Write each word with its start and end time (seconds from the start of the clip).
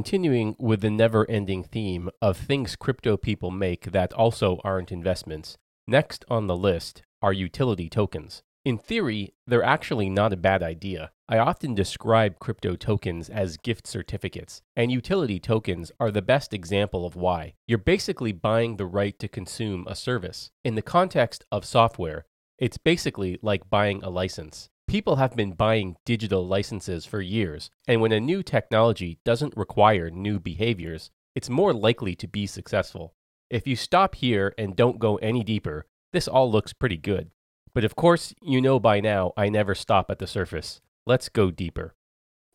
continuing 0.00 0.56
with 0.58 0.80
the 0.80 0.88
never 0.88 1.28
ending 1.28 1.62
theme 1.62 2.08
of 2.22 2.34
things 2.34 2.74
crypto 2.74 3.18
people 3.18 3.50
make 3.50 3.92
that 3.92 4.14
also 4.14 4.58
aren't 4.64 4.90
investments, 4.90 5.58
next 5.86 6.24
on 6.30 6.46
the 6.46 6.56
list 6.56 7.02
are 7.20 7.34
utility 7.34 7.86
tokens. 7.86 8.42
In 8.64 8.78
theory, 8.78 9.34
they're 9.46 9.62
actually 9.62 10.08
not 10.08 10.32
a 10.32 10.38
bad 10.38 10.62
idea. 10.62 11.10
I 11.28 11.36
often 11.36 11.74
describe 11.74 12.38
crypto 12.38 12.76
tokens 12.76 13.28
as 13.28 13.58
gift 13.58 13.86
certificates, 13.86 14.62
and 14.74 14.90
utility 14.90 15.38
tokens 15.38 15.92
are 16.00 16.10
the 16.10 16.22
best 16.22 16.54
example 16.54 17.04
of 17.04 17.14
why. 17.14 17.52
You're 17.66 17.76
basically 17.76 18.32
buying 18.32 18.78
the 18.78 18.86
right 18.86 19.18
to 19.18 19.28
consume 19.28 19.86
a 19.86 19.94
service. 19.94 20.50
In 20.64 20.76
the 20.76 20.90
context 20.96 21.44
of 21.52 21.66
software, 21.66 22.24
it's 22.56 22.78
basically 22.78 23.38
like 23.42 23.68
buying 23.68 24.02
a 24.02 24.08
license. 24.08 24.70
People 24.90 25.14
have 25.14 25.36
been 25.36 25.52
buying 25.52 25.94
digital 26.04 26.44
licenses 26.44 27.06
for 27.06 27.20
years, 27.20 27.70
and 27.86 28.00
when 28.00 28.10
a 28.10 28.18
new 28.18 28.42
technology 28.42 29.20
doesn't 29.24 29.56
require 29.56 30.10
new 30.10 30.40
behaviors, 30.40 31.12
it's 31.32 31.48
more 31.48 31.72
likely 31.72 32.16
to 32.16 32.26
be 32.26 32.44
successful. 32.44 33.14
If 33.48 33.68
you 33.68 33.76
stop 33.76 34.16
here 34.16 34.52
and 34.58 34.74
don't 34.74 34.98
go 34.98 35.14
any 35.18 35.44
deeper, 35.44 35.86
this 36.12 36.26
all 36.26 36.50
looks 36.50 36.72
pretty 36.72 36.96
good. 36.96 37.30
But 37.72 37.84
of 37.84 37.94
course, 37.94 38.34
you 38.42 38.60
know 38.60 38.80
by 38.80 38.98
now 38.98 39.32
I 39.36 39.48
never 39.48 39.76
stop 39.76 40.10
at 40.10 40.18
the 40.18 40.26
surface. 40.26 40.80
Let's 41.06 41.28
go 41.28 41.52
deeper. 41.52 41.94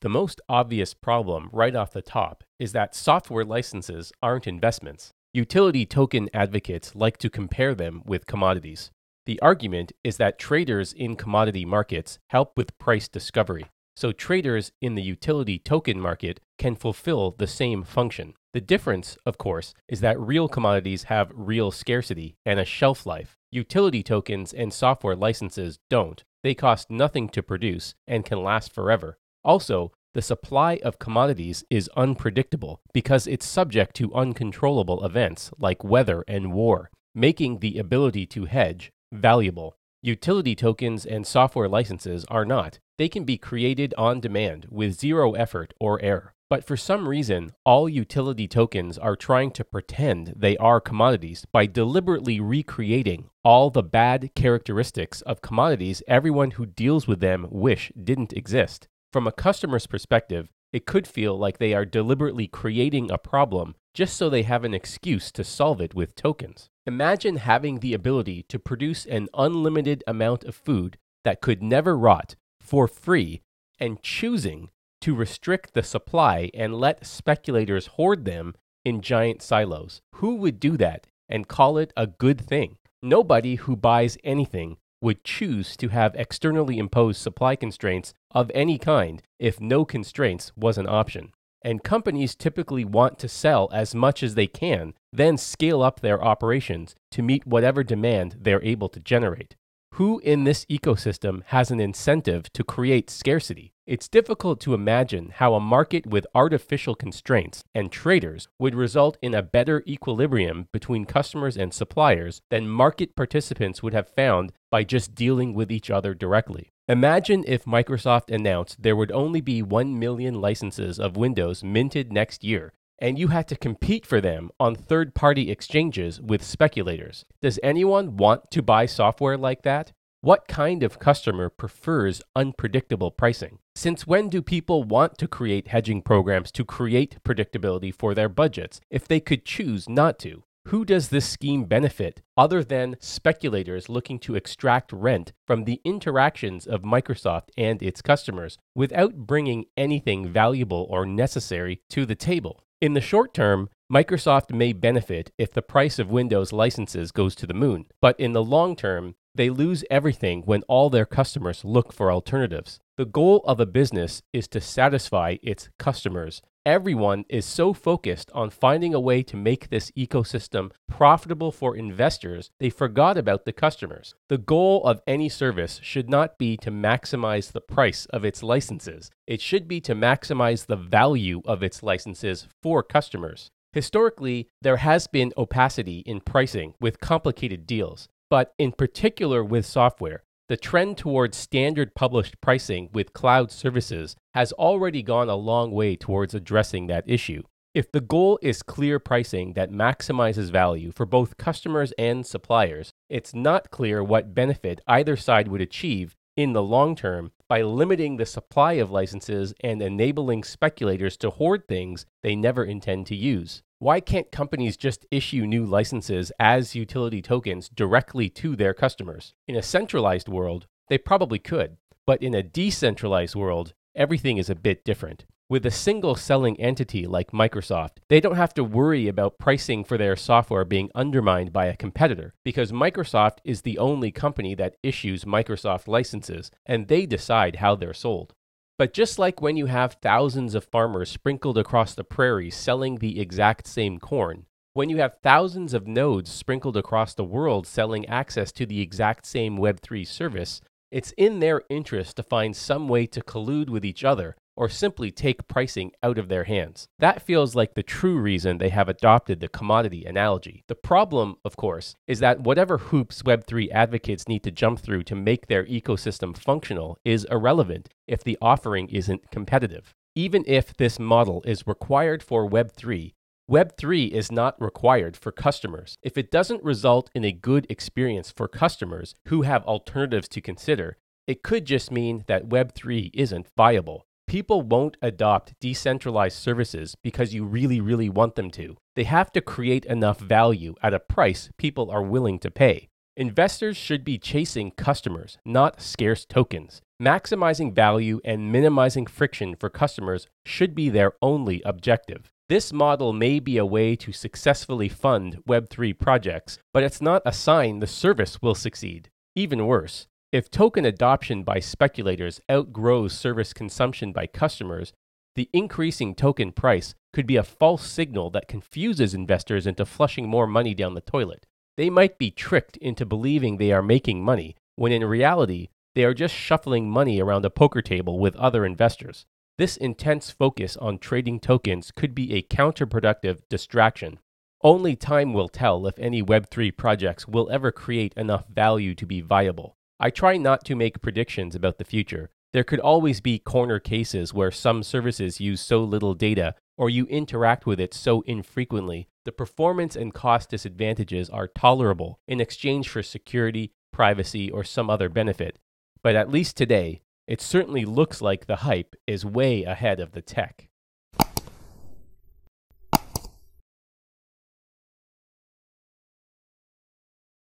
The 0.02 0.10
most 0.10 0.42
obvious 0.50 0.94
problem 0.94 1.50
right 1.54 1.74
off 1.74 1.94
the 1.94 2.02
top 2.02 2.44
is 2.60 2.74
that 2.74 2.96
software 2.96 3.46
licenses 3.46 4.12
aren't 4.22 4.46
investments. 4.46 5.14
Utility 5.34 5.86
token 5.86 6.30
advocates 6.34 6.96
like 6.96 7.16
to 7.20 7.30
compare 7.30 7.74
them 7.74 8.02
with 8.06 8.28
commodities. 8.28 8.92
The 9.26 9.42
argument 9.42 9.92
is 10.04 10.18
that 10.18 10.38
traders 10.38 10.94
in 10.94 11.16
commodity 11.16 11.66
markets 11.66 12.20
help 12.30 12.56
with 12.56 12.78
price 12.78 13.08
discovery, 13.08 13.66
so 13.96 14.12
traders 14.12 14.72
in 14.82 14.94
the 14.94 15.02
utility 15.02 15.58
token 15.58 16.00
market 16.00 16.40
can 16.60 16.76
fulfill 16.76 17.32
the 17.32 17.48
same 17.48 17.82
function. 17.82 18.36
The 18.54 18.62
difference, 18.62 19.18
of 19.26 19.40
course, 19.40 19.74
is 19.90 20.02
that 20.02 20.20
real 20.20 20.48
commodities 20.48 21.04
have 21.04 21.32
real 21.34 21.72
scarcity 21.72 22.36
and 22.46 22.60
a 22.60 22.66
shelf 22.66 23.08
life. 23.08 23.36
Utility 23.52 24.04
tokens 24.04 24.54
and 24.54 24.72
software 24.72 25.16
licenses 25.16 25.80
don't. 25.90 26.24
They 26.44 26.54
cost 26.54 26.92
nothing 26.92 27.28
to 27.30 27.42
produce 27.42 27.96
and 28.08 28.26
can 28.26 28.44
last 28.44 28.76
forever. 28.76 29.18
Also, 29.44 29.92
the 30.14 30.22
supply 30.22 30.80
of 30.84 31.00
commodities 31.00 31.64
is 31.72 31.90
unpredictable 31.98 32.80
because 32.94 33.26
it's 33.26 33.46
subject 33.48 33.96
to 33.96 34.14
uncontrollable 34.14 35.04
events 35.04 35.52
like 35.58 35.84
weather 35.84 36.24
and 36.28 36.54
war, 36.54 36.92
making 37.16 37.60
the 37.60 37.80
ability 37.80 38.26
to 38.28 38.46
hedge 38.46 38.92
valuable. 39.12 39.78
Utility 40.02 40.56
tokens 40.56 41.06
and 41.06 41.26
software 41.26 41.68
licenses 41.68 42.26
are 42.30 42.46
not. 42.46 42.80
They 42.98 43.10
can 43.10 43.24
be 43.24 43.38
created 43.38 43.94
on 43.98 44.20
demand 44.20 44.68
with 44.70 45.00
zero 45.00 45.34
effort 45.34 45.74
or 45.80 46.02
error. 46.02 46.36
But 46.48 46.64
for 46.64 46.78
some 46.78 47.10
reason, 47.10 47.54
all 47.66 47.90
utility 47.90 48.48
tokens 48.48 49.00
are 49.00 49.16
trying 49.16 49.50
to 49.52 49.66
pretend 49.66 50.36
they 50.36 50.56
are 50.58 50.80
commodities 50.80 51.46
by 51.52 51.66
deliberately 51.66 52.40
recreating 52.40 53.30
all 53.44 53.72
the 53.72 53.82
bad 53.82 54.30
characteristics 54.36 55.22
of 55.22 55.42
commodities 55.42 56.04
everyone 56.08 56.52
who 56.52 56.68
deals 56.68 57.08
with 57.08 57.20
them 57.20 57.48
wish 57.50 57.92
didn't 58.02 58.32
exist. 58.34 58.88
From 59.12 59.26
a 59.26 59.32
customer's 59.32 59.88
perspective, 59.88 60.50
it 60.76 60.86
could 60.86 61.08
feel 61.08 61.38
like 61.38 61.58
they 61.58 61.74
are 61.74 61.86
deliberately 61.86 62.48
creating 62.48 63.10
a 63.10 63.18
problem 63.18 63.76
just 63.94 64.18
so 64.18 64.30
they 64.30 64.44
have 64.44 64.66
an 64.66 64.74
excuse 64.74 65.32
to 65.32 65.42
solve 65.42 65.80
it 65.80 65.96
with 65.96 66.14
tokens. 66.16 66.70
Imagine 66.86 67.38
having 67.38 67.80
the 67.80 67.94
ability 67.94 68.44
to 68.50 68.60
produce 68.60 69.06
an 69.06 69.30
unlimited 69.34 70.04
amount 70.06 70.44
of 70.44 70.54
food 70.54 70.98
that 71.24 71.40
could 71.40 71.64
never 71.64 71.98
rot 71.98 72.36
for 72.60 72.90
free 72.90 73.42
and 73.80 74.04
choosing 74.04 74.70
to 75.00 75.16
restrict 75.16 75.74
the 75.74 75.82
supply 75.82 76.52
and 76.54 76.76
let 76.76 77.06
speculators 77.06 77.88
hoard 77.96 78.26
them 78.26 78.54
in 78.84 79.00
giant 79.00 79.42
silos. 79.42 80.02
Who 80.16 80.36
would 80.36 80.60
do 80.60 80.76
that 80.76 81.08
and 81.30 81.48
call 81.48 81.78
it 81.78 81.94
a 81.96 82.06
good 82.06 82.42
thing? 82.42 82.76
Nobody 83.02 83.56
who 83.56 83.78
buys 83.78 84.18
anything 84.26 84.76
would 85.06 85.24
choose 85.24 85.78
to 85.78 85.90
have 85.90 86.16
externally 86.16 86.80
imposed 86.80 87.22
supply 87.22 87.56
constraints 87.56 88.12
of 88.32 88.52
any 88.56 88.80
kind 88.80 89.22
if 89.38 89.62
no 89.62 89.86
constraints 89.86 90.52
was 90.58 90.80
an 90.80 90.88
option. 90.88 91.32
And 91.62 91.84
companies 91.84 92.34
typically 92.34 92.84
want 92.84 93.20
to 93.20 93.30
sell 93.30 93.70
as 93.72 93.94
much 93.94 94.24
as 94.24 94.34
they 94.34 94.48
can, 94.48 94.96
then 95.14 95.38
scale 95.38 95.84
up 95.84 96.00
their 96.00 96.24
operations 96.24 96.96
to 97.12 97.22
meet 97.22 97.46
whatever 97.46 97.84
demand 97.84 98.38
they're 98.42 98.64
able 98.64 98.90
to 98.90 99.00
generate. 99.00 99.56
Who 99.94 100.18
in 100.24 100.44
this 100.44 100.66
ecosystem 100.66 101.44
has 101.46 101.70
an 101.70 101.80
incentive 101.80 102.52
to 102.54 102.64
create 102.64 103.12
scarcity? 103.12 103.75
It's 103.88 104.08
difficult 104.08 104.60
to 104.62 104.74
imagine 104.74 105.30
how 105.36 105.54
a 105.54 105.60
market 105.60 106.08
with 106.08 106.26
artificial 106.34 106.96
constraints 106.96 107.64
and 107.76 107.92
traders 107.92 108.48
would 108.58 108.74
result 108.74 109.16
in 109.22 109.36
a 109.36 109.44
better 109.44 109.84
equilibrium 109.86 110.68
between 110.72 111.06
customers 111.06 111.56
and 111.56 111.72
suppliers 111.72 112.42
than 112.50 112.68
market 112.68 113.16
participants 113.16 113.84
would 113.84 113.94
have 113.94 114.10
found 114.10 114.54
by 114.72 114.84
just 114.84 115.14
dealing 115.14 115.54
with 115.54 115.72
each 115.72 115.92
other 115.92 116.16
directly. 116.16 116.72
Imagine 116.88 117.44
if 117.46 117.66
Microsoft 117.66 118.34
announced 118.34 118.82
there 118.82 118.96
would 118.96 119.12
only 119.12 119.40
be 119.40 119.62
1 119.62 120.00
million 120.00 120.42
licenses 120.42 121.00
of 121.00 121.16
Windows 121.16 121.64
minted 121.64 122.12
next 122.12 122.44
year 122.44 122.74
and 122.98 123.20
you 123.20 123.28
had 123.28 123.48
to 123.50 123.56
compete 123.56 124.06
for 124.06 124.22
them 124.22 124.50
on 124.60 124.74
third 124.74 125.14
party 125.14 125.52
exchanges 125.52 126.20
with 126.22 126.42
speculators. 126.42 127.26
Does 127.42 127.60
anyone 127.62 128.18
want 128.18 128.50
to 128.52 128.64
buy 128.64 128.86
software 128.86 129.38
like 129.38 129.64
that? 129.64 129.92
What 130.26 130.48
kind 130.48 130.82
of 130.82 130.98
customer 130.98 131.50
prefers 131.50 132.20
unpredictable 132.36 133.12
pricing? 133.12 133.60
Since 133.76 134.08
when 134.08 134.28
do 134.28 134.42
people 134.42 134.84
want 134.84 135.20
to 135.20 135.28
create 135.28 135.68
hedging 135.68 136.02
programs 136.02 136.52
to 136.54 136.66
create 136.66 137.18
predictability 137.24 137.94
for 137.94 138.16
their 138.16 138.28
budgets 138.28 138.82
if 138.90 139.08
they 139.08 139.20
could 139.20 139.46
choose 139.46 139.88
not 139.88 140.18
to? 140.22 140.42
Who 140.70 140.84
does 140.84 141.10
this 141.10 141.30
scheme 141.30 141.66
benefit 141.66 142.24
other 142.36 142.64
than 142.64 142.96
speculators 143.00 143.88
looking 143.88 144.18
to 144.22 144.34
extract 144.34 144.92
rent 144.92 145.32
from 145.46 145.66
the 145.66 145.80
interactions 145.86 146.66
of 146.66 146.82
Microsoft 146.82 147.50
and 147.56 147.84
its 147.84 148.02
customers 148.02 148.58
without 148.74 149.28
bringing 149.28 149.66
anything 149.78 150.28
valuable 150.28 150.88
or 150.90 151.06
necessary 151.06 151.84
to 151.92 152.04
the 152.04 152.16
table? 152.16 152.64
In 152.82 152.96
the 152.96 153.00
short 153.00 153.32
term, 153.36 153.70
Microsoft 153.94 154.52
may 154.52 154.74
benefit 154.74 155.32
if 155.38 155.54
the 155.54 155.62
price 155.62 156.00
of 156.00 156.10
Windows 156.10 156.52
licenses 156.52 157.12
goes 157.12 157.36
to 157.36 157.46
the 157.46 157.54
moon, 157.54 157.86
but 158.02 158.20
in 158.20 158.34
the 158.34 158.44
long 158.44 158.76
term, 158.76 159.14
they 159.36 159.50
lose 159.50 159.84
everything 159.92 160.42
when 160.46 160.64
all 160.64 160.90
their 160.90 161.06
customers 161.06 161.64
look 161.64 161.92
for 161.94 162.12
alternatives. 162.12 162.80
The 162.98 163.06
goal 163.06 163.44
of 163.46 163.60
a 163.60 163.66
business 163.66 164.22
is 164.32 164.48
to 164.50 164.62
satisfy 164.62 165.36
its 165.44 165.70
customers. 165.78 166.42
Everyone 166.66 167.26
is 167.30 167.46
so 167.46 167.74
focused 167.74 168.32
on 168.34 168.50
finding 168.50 168.94
a 168.94 169.00
way 169.00 169.22
to 169.24 169.38
make 169.38 169.70
this 169.70 169.92
ecosystem 169.92 170.72
profitable 170.90 171.52
for 171.52 171.76
investors, 171.76 172.50
they 172.60 172.72
forgot 172.72 173.18
about 173.18 173.46
the 173.46 173.54
customers. 173.54 174.16
The 174.30 174.40
goal 174.40 174.84
of 174.84 175.02
any 175.06 175.30
service 175.30 175.80
should 175.84 176.10
not 176.10 176.40
be 176.40 176.58
to 176.58 176.72
maximize 176.72 177.52
the 177.52 177.62
price 177.62 178.08
of 178.08 178.26
its 178.26 178.42
licenses, 178.42 179.12
it 179.28 179.42
should 179.42 179.68
be 179.68 179.80
to 179.82 179.94
maximize 179.94 180.66
the 180.66 180.76
value 180.76 181.42
of 181.46 181.62
its 181.62 181.84
licenses 181.84 182.48
for 182.64 182.82
customers. 182.82 183.52
Historically, 183.74 184.48
there 184.62 184.78
has 184.78 185.06
been 185.06 185.34
opacity 185.38 186.00
in 186.00 186.22
pricing 186.22 186.74
with 186.80 187.02
complicated 187.02 187.68
deals, 187.68 188.08
but 188.36 188.54
in 188.58 188.74
particular 188.74 189.46
with 189.46 189.66
software. 189.66 190.22
The 190.50 190.58
trend 190.58 190.98
towards 190.98 191.38
standard 191.38 191.96
published 191.96 192.42
pricing 192.42 192.90
with 192.92 193.14
cloud 193.14 193.50
services 193.50 194.18
has 194.34 194.52
already 194.52 195.02
gone 195.04 195.30
a 195.30 195.38
long 195.38 195.72
way 195.72 195.96
towards 195.96 196.34
addressing 196.36 196.88
that 196.88 197.06
issue. 197.08 197.44
If 197.74 197.94
the 197.94 198.02
goal 198.02 198.38
is 198.42 198.62
clear 198.62 199.00
pricing 199.00 199.54
that 199.54 199.72
maximizes 199.72 200.52
value 200.52 200.92
for 200.92 201.06
both 201.06 201.38
customers 201.38 201.94
and 201.98 202.26
suppliers, 202.26 202.90
it's 203.10 203.34
not 203.34 203.72
clear 203.72 204.04
what 204.04 204.36
benefit 204.36 204.82
either 204.86 205.16
side 205.16 205.48
would 205.48 205.62
achieve 205.62 206.18
in 206.36 206.54
the 206.54 206.64
long 206.64 206.96
term 206.96 207.32
by 207.48 207.62
limiting 207.62 208.18
the 208.18 208.26
supply 208.26 208.74
of 208.74 208.92
licenses 208.92 209.54
and 209.62 209.82
enabling 209.82 210.44
speculators 210.44 211.18
to 211.18 211.30
hoard 211.30 211.68
things 211.68 212.06
they 212.24 212.36
never 212.36 212.64
intend 212.64 213.06
to 213.08 213.16
use. 213.16 213.62
Why 213.80 214.00
can't 214.00 214.32
companies 214.32 214.78
just 214.78 215.06
issue 215.12 215.46
new 215.46 215.66
licenses 215.66 216.32
as 216.40 216.76
utility 216.76 217.22
tokens 217.22 217.70
directly 217.70 218.30
to 218.30 218.56
their 218.56 218.74
customers? 218.74 219.34
In 219.48 219.56
a 219.56 219.62
centralized 219.62 220.28
world, 220.28 220.68
they 220.90 220.98
probably 220.98 221.40
could, 221.40 221.78
but 222.06 222.22
in 222.22 222.34
a 222.34 222.44
decentralized 222.44 223.36
world, 223.36 223.74
everything 223.96 224.38
is 224.38 224.50
a 224.50 224.56
bit 224.56 224.84
different. 224.86 225.26
With 225.48 225.64
a 225.64 225.70
single 225.70 226.16
selling 226.16 226.60
entity 226.60 227.06
like 227.06 227.30
Microsoft, 227.30 227.98
they 228.10 228.20
don't 228.20 228.36
have 228.36 228.56
to 228.56 228.64
worry 228.64 229.08
about 229.08 229.38
pricing 229.38 229.84
for 229.84 229.96
their 229.96 230.16
software 230.16 230.66
being 230.66 230.90
undermined 230.96 231.54
by 231.54 231.68
a 231.68 231.76
competitor 231.76 232.34
because 232.44 232.72
Microsoft 232.72 233.38
is 233.44 233.62
the 233.62 233.78
only 233.78 234.12
company 234.12 234.56
that 234.56 234.78
issues 234.82 235.24
Microsoft 235.24 235.88
licenses 235.88 236.50
and 236.66 236.88
they 236.88 237.06
decide 237.06 237.58
how 237.58 237.76
they're 237.76 237.94
sold. 237.94 238.34
But 238.80 238.92
just 238.92 239.20
like 239.20 239.40
when 239.40 239.56
you 239.56 239.68
have 239.68 240.00
thousands 240.02 240.56
of 240.56 240.64
farmers 240.64 241.12
sprinkled 241.12 241.60
across 241.60 241.94
the 241.94 242.04
prairie 242.04 242.50
selling 242.50 242.96
the 242.96 243.20
exact 243.20 243.68
same 243.68 244.00
corn, 244.00 244.48
when 244.74 244.90
you 244.90 244.98
have 244.98 245.20
thousands 245.22 245.76
of 245.76 245.86
nodes 245.86 246.32
sprinkled 246.32 246.76
across 246.76 247.14
the 247.14 247.24
world 247.24 247.68
selling 247.68 248.08
access 248.08 248.52
to 248.54 248.66
the 248.66 248.82
exact 248.82 249.28
same 249.28 249.60
Web3 249.60 250.08
service, 250.08 250.60
it's 250.90 251.14
in 251.20 251.40
their 251.40 251.62
interest 251.70 252.16
to 252.16 252.24
find 252.24 252.56
some 252.56 252.88
way 252.88 253.06
to 253.06 253.22
collude 253.22 253.70
with 253.70 253.86
each 253.86 254.04
other 254.04 254.36
or 254.56 254.70
simply 254.70 255.12
take 255.12 255.48
pricing 255.48 255.92
out 256.02 256.18
of 256.18 256.30
their 256.30 256.46
hands. 256.46 256.88
That 257.00 257.22
feels 257.22 257.56
like 257.56 257.74
the 257.74 257.84
true 257.84 258.18
reason 258.18 258.58
they 258.58 258.70
have 258.70 258.90
adopted 258.90 259.40
the 259.40 259.48
commodity 259.48 260.06
analogy. 260.06 260.64
The 260.68 260.76
problem, 260.76 261.36
of 261.44 261.58
course, 261.58 261.96
is 262.08 262.20
that 262.20 262.42
whatever 262.42 262.78
hoops 262.78 263.22
Web3 263.24 263.70
advocates 263.72 264.28
need 264.28 264.44
to 264.44 264.52
jump 264.52 264.80
through 264.80 265.04
to 265.04 265.16
make 265.16 265.48
their 265.48 265.66
ecosystem 265.66 266.38
functional 266.38 266.98
is 267.04 267.28
irrelevant 267.30 267.90
if 268.08 268.24
the 268.24 268.38
offering 268.42 268.88
isn't 268.90 269.32
competitive. 269.32 269.94
Even 270.16 270.44
if 270.48 270.76
this 270.78 270.98
model 270.98 271.44
is 271.46 271.68
required 271.68 272.24
for 272.24 272.50
Web3, 272.50 273.12
Web3 273.52 274.10
is 274.10 274.32
not 274.32 274.60
required 274.60 275.16
for 275.16 275.32
customers. 275.32 275.98
If 276.02 276.18
it 276.18 276.32
doesn't 276.32 276.64
result 276.64 277.12
in 277.14 277.24
a 277.24 277.32
good 277.32 277.68
experience 277.70 278.32
for 278.36 278.48
customers 278.48 279.14
who 279.28 279.44
have 279.44 279.64
alternatives 279.66 280.28
to 280.30 280.42
consider, 280.42 280.98
it 281.28 281.44
could 281.44 281.66
just 281.66 281.92
mean 281.92 282.24
that 282.28 282.50
Web3 282.50 283.12
isn't 283.14 283.48
viable. 283.56 284.08
People 284.36 284.64
won't 284.64 284.98
adopt 285.02 285.54
decentralized 285.62 286.38
services 286.38 286.94
because 287.02 287.34
you 287.34 287.46
really, 287.46 287.80
really 287.80 288.10
want 288.10 288.36
them 288.36 288.52
to. 288.52 288.76
They 288.98 289.06
have 289.06 289.32
to 289.32 289.40
create 289.40 289.86
enough 289.86 290.20
value 290.20 290.76
at 290.84 290.94
a 290.94 291.00
price 291.00 291.50
people 291.58 291.90
are 291.90 292.04
willing 292.04 292.40
to 292.40 292.52
pay. 292.52 292.90
Investors 293.16 293.78
should 293.78 294.04
be 294.04 294.18
chasing 294.18 294.72
customers, 294.72 295.38
not 295.46 295.82
scarce 295.82 296.26
tokens. 296.26 296.82
Maximizing 297.02 297.74
value 297.74 298.20
and 298.26 298.52
minimizing 298.52 299.06
friction 299.06 299.56
for 299.56 299.70
customers 299.70 300.28
should 300.46 300.76
be 300.76 300.90
their 300.90 301.14
only 301.22 301.62
objective. 301.64 302.30
This 302.50 302.74
model 302.74 303.14
may 303.14 303.40
be 303.40 303.58
a 303.58 303.66
way 303.66 303.96
to 303.96 304.12
successfully 304.12 304.90
fund 304.90 305.38
Web3 305.48 305.98
projects, 305.98 306.60
but 306.74 306.84
it's 306.84 307.02
not 307.02 307.22
a 307.26 307.32
sign 307.32 307.80
the 307.80 307.88
service 307.88 308.42
will 308.42 308.54
succeed. 308.54 309.08
Even 309.34 309.66
worse, 309.66 310.08
if 310.36 310.52
token 310.52 310.84
adoption 310.84 311.44
by 311.44 311.62
speculators 311.62 312.42
outgrows 312.52 313.14
service 313.14 313.54
consumption 313.54 314.12
by 314.12 314.28
customers, 314.28 314.92
the 315.36 315.50
increasing 315.54 316.14
token 316.14 316.52
price 316.52 316.94
could 317.14 317.26
be 317.26 317.38
a 317.38 317.44
false 317.44 317.88
signal 317.88 318.30
that 318.32 318.50
confuses 318.50 319.14
investors 319.14 319.66
into 319.66 319.86
flushing 319.86 320.28
more 320.28 320.46
money 320.46 320.74
down 320.74 320.94
the 320.94 321.00
toilet. 321.00 321.46
They 321.78 321.90
might 321.90 322.18
be 322.18 322.32
tricked 322.32 322.76
into 322.76 323.06
believing 323.06 323.56
they 323.56 323.72
are 323.72 323.82
making 323.82 324.26
money, 324.26 324.58
when 324.76 324.92
in 324.92 325.06
reality, 325.06 325.70
they 325.94 326.04
are 326.04 326.14
just 326.14 326.36
shuffling 326.36 326.90
money 326.90 327.22
around 327.22 327.46
a 327.46 327.50
poker 327.50 327.82
table 327.82 328.20
with 328.20 328.36
other 328.36 328.66
investors. 328.66 329.26
This 329.58 329.78
intense 329.78 330.32
focus 330.32 330.76
on 330.76 330.98
trading 330.98 331.40
tokens 331.40 331.92
could 331.92 332.14
be 332.14 332.34
a 332.34 332.44
counterproductive 332.44 333.40
distraction. 333.50 334.20
Only 334.62 334.98
time 334.98 335.32
will 335.32 335.48
tell 335.48 335.88
if 335.88 335.98
any 335.98 336.22
Web3 336.22 336.76
projects 336.76 337.26
will 337.26 337.50
ever 337.50 337.72
create 337.72 338.14
enough 338.18 338.50
value 338.50 338.94
to 338.96 339.06
be 339.06 339.22
viable. 339.22 339.75
I 340.00 340.10
try 340.10 340.38
not 340.38 340.66
to 340.66 340.76
make 340.76 341.02
predictions 341.02 341.56
about 341.56 341.78
the 341.78 341.86
future. 341.86 342.30
There 342.52 342.64
could 342.64 342.80
always 342.80 343.22
be 343.22 343.40
corner 343.40 343.80
cases 343.80 344.34
where 344.34 344.52
some 344.52 344.84
services 344.84 345.40
use 345.40 345.62
so 345.62 345.84
little 345.84 346.14
data 346.14 346.56
or 346.78 346.90
you 346.90 347.06
interact 347.06 347.66
with 347.66 347.80
it 347.80 347.94
so 347.94 348.22
infrequently, 348.22 349.08
the 349.24 349.32
performance 349.32 349.96
and 349.96 350.14
cost 350.14 350.50
disadvantages 350.50 351.30
are 351.30 351.48
tolerable 351.48 352.20
in 352.28 352.42
exchange 352.42 352.90
for 352.90 353.02
security, 353.02 353.72
privacy, 353.92 354.52
or 354.52 354.64
some 354.64 354.90
other 354.90 355.10
benefit. 355.10 355.60
But 356.04 356.16
at 356.16 356.30
least 356.30 356.58
today, 356.58 357.02
it 357.28 357.42
certainly 357.42 357.86
looks 357.86 358.22
like 358.22 358.46
the 358.46 358.58
hype 358.58 358.96
is 359.08 359.26
way 359.26 359.64
ahead 359.64 360.00
of 360.00 360.12
the 360.12 360.22
tech. 360.22 360.68